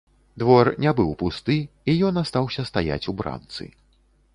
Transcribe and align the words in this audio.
Двор 0.43 0.69
не 0.83 0.93
быў 1.01 1.11
пусты, 1.21 1.59
і 1.93 1.97
ён 2.09 2.21
астаўся 2.25 2.61
стаяць 2.71 3.03
у 3.13 3.21
брамцы. 3.23 3.63